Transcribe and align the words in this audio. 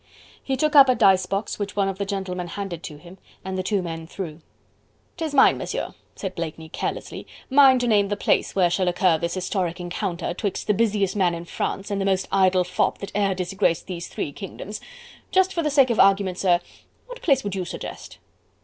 He 0.43 0.57
took 0.57 0.75
up 0.75 0.89
a 0.89 0.95
dice 0.95 1.27
box 1.27 1.59
which 1.59 1.75
one 1.75 1.87
of 1.87 1.99
the 1.99 2.07
gentlemen 2.07 2.47
handed 2.47 2.81
to 2.85 2.97
him 2.97 3.19
and 3.45 3.55
the 3.55 3.61
two 3.61 3.83
men 3.83 4.07
threw. 4.07 4.41
"'Tis 5.15 5.31
mine, 5.31 5.59
Monsieur," 5.59 5.93
said 6.15 6.33
Blakeney 6.33 6.69
carelessly, 6.69 7.27
"mine 7.51 7.77
to 7.77 7.85
name 7.87 8.07
the 8.07 8.17
place 8.17 8.55
where 8.55 8.71
shall 8.71 8.87
occur 8.87 9.19
this 9.19 9.35
historic 9.35 9.79
encounter, 9.79 10.33
'twixt 10.33 10.65
the 10.65 10.73
busiest 10.73 11.15
man 11.15 11.35
in 11.35 11.45
France 11.45 11.91
and 11.91 12.01
the 12.01 12.05
most 12.05 12.27
idle 12.31 12.63
fop 12.63 12.97
that 12.97 13.15
e'er 13.15 13.35
disgraced 13.35 13.85
these 13.85 14.07
three 14.07 14.31
kingdoms.... 14.31 14.81
Just 15.29 15.53
for 15.53 15.61
the 15.61 15.69
sake 15.69 15.91
of 15.91 15.99
argument, 15.99 16.39
sir, 16.39 16.59
what 17.05 17.21
place 17.21 17.43
would 17.43 17.53
you 17.53 17.63
suggest?" 17.63 18.17